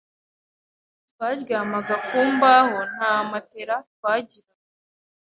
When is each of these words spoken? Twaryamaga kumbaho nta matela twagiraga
Twaryamaga 1.09 1.95
kumbaho 2.07 2.77
nta 2.93 3.13
matela 3.29 3.75
twagiraga 3.93 4.53